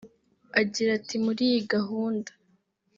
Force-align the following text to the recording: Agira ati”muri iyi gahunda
Agira 0.59 0.91
ati”muri 0.99 1.41
iyi 1.49 1.61
gahunda 1.73 2.31